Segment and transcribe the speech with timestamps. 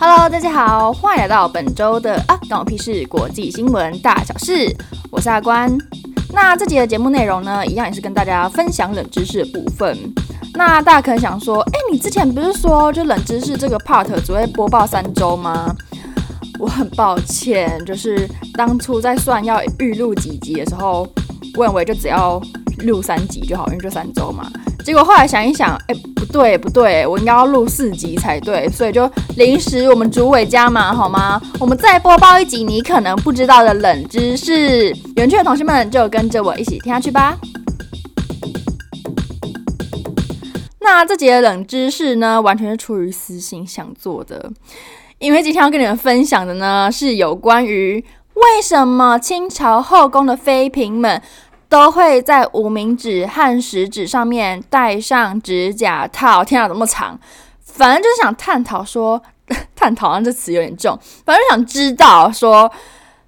[0.00, 4.72] Hello，大家好，欢迎来到本周的啊，关我屁事国际新闻大小事，
[5.10, 5.76] 我是阿关。
[6.32, 9.98] 那这集的节目内容呢，一样也是跟大家分享冷知识的部分。
[10.54, 15.74] 那大家可能想说，哎，你之前不是说就冷知识这个 part 只会播报三周吗？
[16.60, 21.08] 我很抱歉，就是当初在算要预录几集的时候，
[21.56, 22.40] 我以为就只要
[22.84, 24.48] 录三集就好，因为就三周嘛。
[24.84, 25.94] 结果后来想一想，哎，
[26.30, 31.40] 对不对，我应该要录四集才对，所以就临时我们主委加码好吗？
[31.58, 37.36] 我们再播报一集你可能不知道的冷知识，有兴趣的同学们就跟着我一起听下去吧。
[40.80, 44.50] 那这集的冷知识呢，完全是出于私心想做的，
[45.18, 51.20] 因为今天要跟你们分享的呢，是有关于为什么清朝后宫的妃嫔们。
[51.68, 56.44] 都会在无名指和食指上面戴上指甲套。
[56.44, 57.18] 天啊，怎么那么长？
[57.62, 59.22] 反正就是想探讨说，
[59.76, 60.98] 探讨啊，这词有点重。
[61.24, 62.70] 反正想知道说，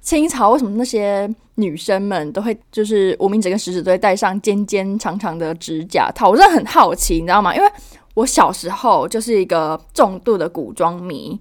[0.00, 6.28] 清朝为什么那些女生们都会就是无名指跟食指都会戴上尖尖长长的指甲套？
[6.28, 7.56] 我真的很好奇，你知道吗？
[7.56, 7.68] 因为
[8.14, 11.38] 我小时候就是一个重度的古装迷。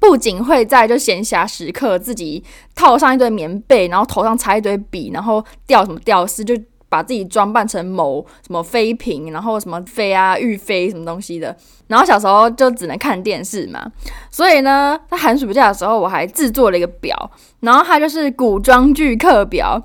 [0.00, 2.42] 不仅会在就闲暇时刻自己
[2.74, 6.54] 套上一堆棉被，然后头上插一堆笔，然后吊什么吊丝，就
[6.88, 11.56] 把自己装扮成某什么妃嫔，然后什么妃啊、御妃什么东西的。
[11.86, 13.90] 然后小时候就只能看电视嘛，
[14.30, 19.82] 所以呢，在寒暑假的时候，我还制作了一个表，然后它就是古装剧课表。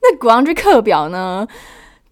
[0.00, 1.46] 那古装剧课表呢，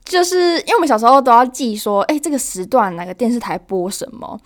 [0.05, 4.39] 就是因为我们小时候都要记说，哎，这个时段哪个电视台播什么。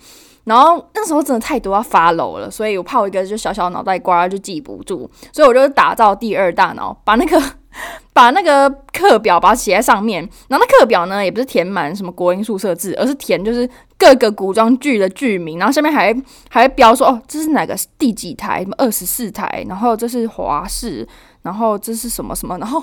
[0.45, 7.39] 然后那时候真的太多要 follow 了，所以我怕我一个就小小脑袋瓜就记不住，所以我就打造第二大脑，把那个
[8.13, 10.27] 把那个课表把它写在上面。
[10.47, 16.15] 然后那课表呢，也不是填满什么国英数社自，而是填就是各个古装剧的剧名，然后下面还
[16.49, 21.07] 还标说哦，这是哪个第几台，什么二十四台，然后这是华视，
[21.43, 22.81] 然后这是什么什么，然后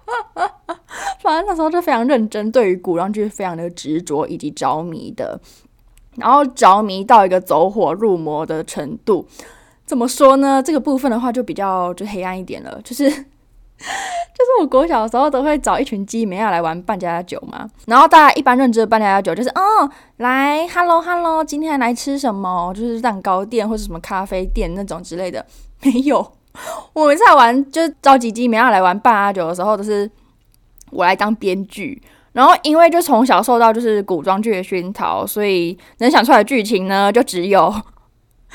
[1.26, 5.38] 反正那时候就非常认真，对于古装剧非常的执着以及着迷的。
[6.14, 9.26] 然后着迷到一个走火入魔的程度，
[9.84, 10.62] 怎么说呢？
[10.62, 22.72] 这个部分的话就比较就黑暗一点了，就是 就是我国小的时候都会找一群鸡妹来玩扮家家酒嘛，然后大家一般认知的扮家家酒就是，哦，来，hello hello，今天来吃什么？
[22.74, 25.44] 就是蛋糕店或者什么咖啡店那种之类的，
[25.84, 26.32] 没有。
[26.94, 30.10] 我每次来玩就是召集鸡妹来玩扮家酒的时候，都是
[30.96, 32.00] 我来当编剧。
[32.32, 37.74] 然后，因为就从小受到就是古装剧的熏陶，所以能想出来的剧情呢，就只有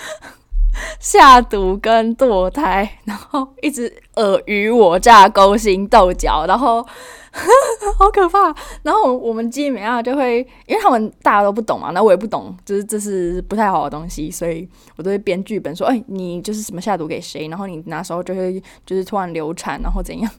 [1.01, 6.85] 下毒跟堕胎，然后一直尔虞我诈、勾心斗角，然后
[7.97, 8.53] 好可怕。
[8.83, 20.31] 然后我们基本上就会，因为他们大家都不懂嘛，那我也不懂，就是这是不太好的东西，所以我都会编剧本说，哎，你就是什么下毒给谁，然后你那时候就会就是突然流产，然后怎样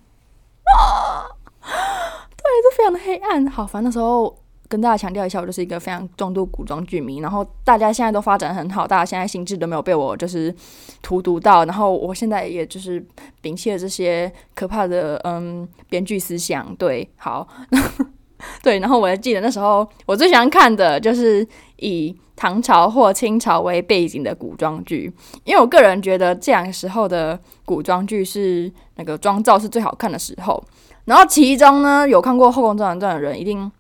[0.79, 1.27] 啊？
[2.37, 3.47] 对，这非常的黑暗。
[3.47, 4.37] 好，反正那时候
[4.69, 7.21] 跟大家强调一下，我就是一个非常重度古装剧迷。
[7.21, 10.55] 然后大家现在都发展很好，大家现在心智都没有被我就是
[11.03, 11.65] 荼毒到。
[11.65, 13.05] 然后我现在也就是
[13.43, 16.75] 摒弃了这些可怕的嗯编剧思想。
[16.77, 17.47] 对，好，
[18.63, 18.79] 对。
[18.81, 21.47] 然后我还记得那时候我最喜欢看的就是
[21.77, 25.13] 以唐朝或清朝为背景的古装剧，
[25.45, 30.61] 因为我个人觉得这样时候的古装剧是那个妆造是最好看的时候。
[31.05, 33.71] 然后其中呢，有看过《后宫甄嬛传》的人，一定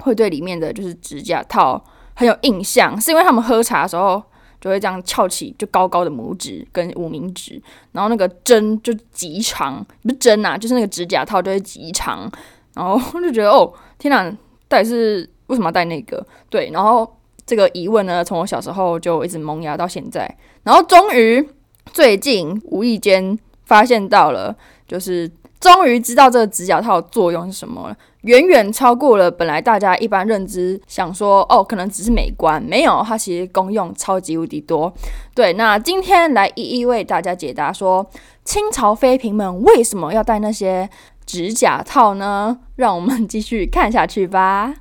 [0.00, 1.82] 会对里面的就是指甲套
[2.14, 4.22] 很有印象，是因为他们喝茶的时候
[4.60, 7.60] 就会这样翘起就高高的拇指跟无名指，
[7.92, 12.30] 然后那个针就极长，不是针啊，就是那个指甲套就会极长，
[12.74, 14.30] 然后就觉得哦，天哪，
[14.68, 16.24] 到底是为什么要戴那个？
[16.50, 17.10] 对，然后
[17.46, 21.48] 这个疑问呢，从我小时候就一直萌芽到现在，然后终于
[21.94, 24.54] 最近无意间发现到了，
[24.86, 25.30] 就是。
[25.60, 34.92] 终于知道这个指甲套的作用是什么了，远远超过了本来大家一般认知，想说哦，可能只是美观，没有，它其实功用超级无敌多。
[35.34, 38.08] 对，那今天来一一为大家解答说，
[38.44, 40.88] 清朝妃嫔们为什么要戴那些
[41.26, 42.58] 指甲套呢？
[42.76, 44.74] 让我们继续看下去吧。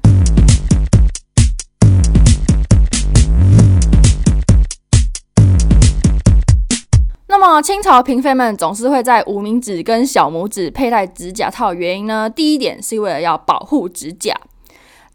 [7.50, 12.30] 那清朝嫔妃们总是会在无名指跟小拇指佩戴指甲套，原因呢？
[12.30, 14.36] 第一点是为了要保护指甲。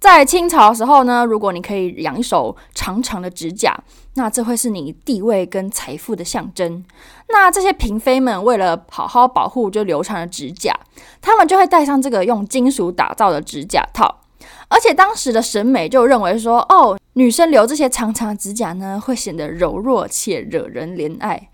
[0.01, 3.79] 在清朝的时候呢，如果你可以养一手长长的指甲，
[4.15, 6.83] 那这会是你地位跟财富的象征。
[7.29, 10.75] 那这些嫔妃们为了好好保护就流传的指甲，
[11.21, 14.21] 他们就会戴上这个用金属打造的指甲套。
[14.69, 21.51] 而且当时的审美就认为说，哦，女生留这些长长的指甲呢，会显得柔弱且惹人怜爱。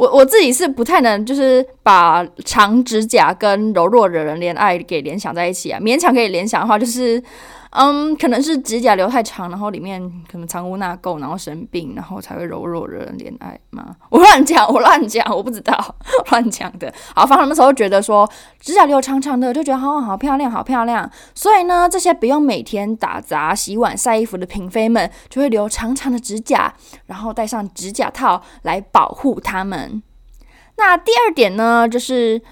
[0.00, 5.78] 我我自己是不太能，就是把长指甲跟柔弱的人恋爱给联想在一起啊。
[5.78, 7.22] 勉强可以联想的话，就是。
[7.72, 13.94] 嗯，可能是指甲留太长，然后里面可能藏污纳垢，然后生病，然后才会柔弱惹人怜爱吗？
[14.10, 15.94] 我乱讲，我乱讲，我不知道，
[16.32, 16.92] 乱讲的。
[17.14, 18.28] 好，反正那时候觉得说
[18.58, 21.08] 指甲留长长的，就觉得好好漂亮，好漂亮。
[21.32, 26.74] 所以呢，这些不用每天打杂、洗碗、晒衣服的嫔妃们，就会留长长的指甲，
[27.06, 30.02] 然后戴上指甲套来保护她们。
[30.76, 32.42] 那第二点呢，就是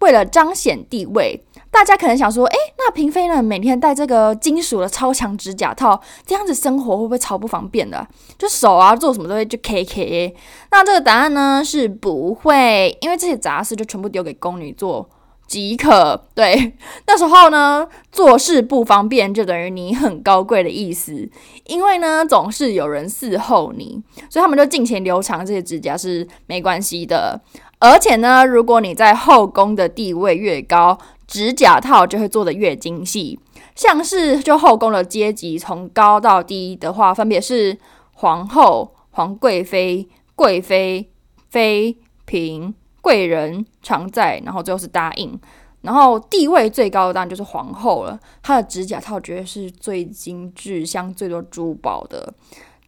[0.00, 1.44] 为了彰显地位。
[1.74, 3.42] 大家可能想说，哎，那嫔妃呢？
[3.42, 8.06] 每天戴这个金属的超强指甲套，这样子生活会不会超不方便的？
[8.38, 10.36] 就手啊，做什么都会就 K K。
[10.70, 15.10] 那这个答案呢是不会，因为这些杂事就全部丢给宫女做
[15.48, 16.24] 即可。
[16.32, 16.74] 对，
[17.08, 21.28] 那时候呢，做事不方便就等于你很高贵的意思，
[21.66, 24.00] 因为呢总是有人伺候你，
[24.30, 27.40] 所以他们就尽情留长这些指甲是没关系的。
[27.80, 33.38] 而且呢，如果你在后宫的地位越高，指甲套就会做得越精细，
[33.74, 37.76] 像是就后宫的阶级从高到低的话，分别是
[38.12, 41.10] 皇后、皇贵妃、贵妃、
[41.48, 45.38] 妃、嫔、贵人、常在，然后最后是答应。
[45.82, 52.32] 然后地位最高的当然就是皇后了，她的指甲套绝对是最精致、镶最多珠宝的。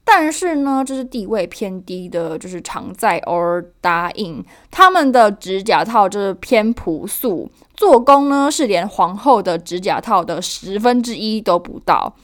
[0.09, 12.15] 但是呢，就是地位偏低的，就是常在偶尔答应他们的指甲套就是偏朴素，做工呢是连皇后的指甲套的十分之一都不到。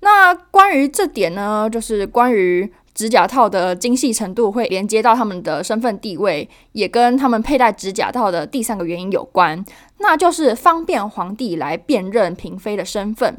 [0.00, 9.64] 那关于这点呢，就是关于指甲套的精细程度会连接到他们的身份地位，也跟他们佩戴指甲套的第三个原因有关，
[9.98, 13.38] 那就是方便皇帝来辨认嫔妃的身份。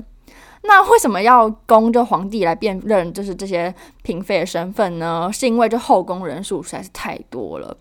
[0.68, 3.74] 那为什么要供就皇帝来辨认就是这些
[4.04, 5.30] 嫔妃的身份呢？
[5.34, 7.76] 是因为这后宫人数实在是太多了，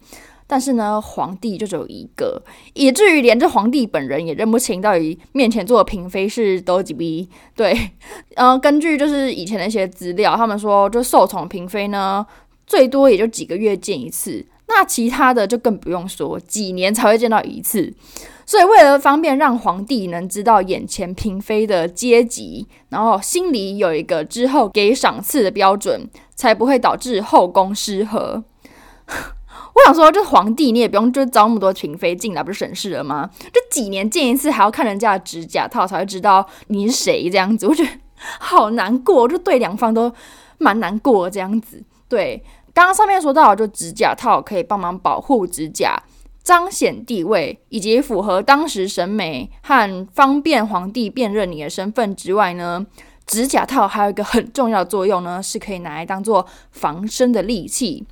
[0.46, 2.40] 但是呢，皇帝就只有一个，
[2.74, 7.28] 以至于连这皇帝本人也认不清到底面前坐的嫔妃是多几逼。
[7.56, 7.76] 对，
[8.36, 12.24] 呃，根据就是以前的一些资料，他们说就受宠嫔妃呢，
[12.66, 17.92] 最多也就几个月见一次，那其他的就更不用说，几年才会见到一次。
[18.46, 28.44] 所以，为了方便让皇帝能知道眼前嫔妃的阶级，然后心里有一个之后给赏赐的标准，才不会导致后宫失和。
[29.74, 33.28] 我想说，这皇帝你也不用就招那么多嫔妃进来，不是省事了吗？
[33.52, 37.66] 这几年见一次，还要看人家的指甲套，才会知道你是谁这样子。
[37.66, 37.90] 我觉得
[38.38, 40.12] 好难过，就对两方都
[40.58, 41.82] 蛮难过这样子。
[42.08, 46.00] 对，刚刚上面说到，就指甲套可以帮忙保护指甲。
[46.46, 52.86] 彰显地位，以及符合当时审美和方便皇帝辨认你的身份之外呢，
[53.26, 58.06] 指甲套还有一个很重要的作用呢，是可以拿来当做防身的利器。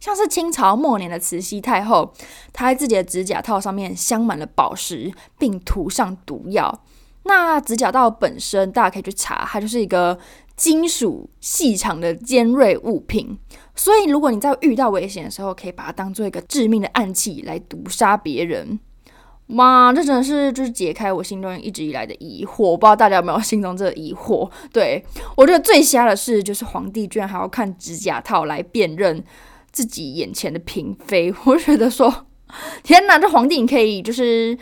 [0.00, 2.14] 像是清朝末年的慈禧太后，
[2.50, 6.82] 她在自己的指甲套上面镶满了宝石，并涂上毒药。
[7.24, 10.18] 那指甲套本身，大家可以去查，它就是一个
[10.60, 13.38] 金属细长的尖锐物品。
[13.74, 18.78] 所以，如果你在遇到危险的时候，可以把它当做一个致命的暗器来毒杀别人。
[19.56, 22.64] 哇，这真的是就是解开我心中一直以来的疑惑。
[22.64, 24.50] 我不知道大家有没有心中这个疑惑？
[24.70, 25.02] 对，
[25.34, 29.24] 我觉得最瞎的是，就是皇帝居然还要看指甲套来辨认
[29.72, 31.32] 自己眼前的嫔妃。
[31.46, 32.26] 我觉得说，
[32.82, 34.58] 天哪，这皇帝你可以就是。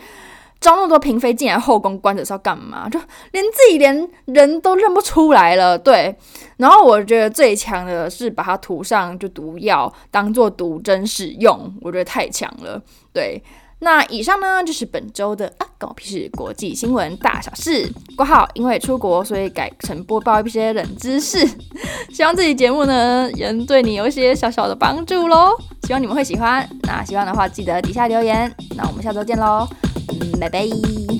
[0.61, 2.89] 招那么多嫔妃进来后宫关着是要干嘛？
[2.89, 2.99] 就
[3.31, 6.13] 连自己连人都认不出来了，对。
[6.57, 12.81] 然后我觉得最强的是把它涂上就毒药，当做毒针使用，我觉得太强了，
[13.13, 13.41] 对。
[13.81, 17.89] 那以上呢就是本周的啊，狗屁事国际新闻大小事。
[18.17, 21.47] 括号因为出国，所以改成播报一些冷知识。
[22.11, 25.55] 希望这期节目呢，能对你有一些小小的帮助喽。
[25.83, 26.69] 希望你们会喜欢。
[26.83, 28.53] 那喜欢的话，记得底下留言。
[28.75, 29.65] 那我们下周见喽。
[30.39, 31.18] 拜拜。